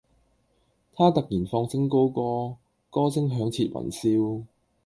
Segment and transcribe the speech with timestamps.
[0.95, 2.57] 他突然放聲高歌，
[2.89, 4.43] 歌聲響徹雲霄